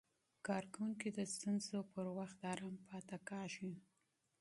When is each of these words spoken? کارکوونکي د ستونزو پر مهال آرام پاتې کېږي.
کارکوونکي 0.47 1.09
د 1.17 1.19
ستونزو 1.33 1.77
پر 1.93 2.05
مهال 2.15 2.31
آرام 2.51 2.75
پاتې 2.87 3.17
کېږي. 3.27 3.73